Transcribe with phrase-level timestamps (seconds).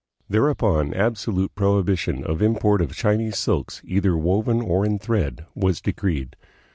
[0.27, 5.79] There upon absolute prohibition of import of Chinese silks, either woven or in thread, was
[5.79, 6.35] decreed.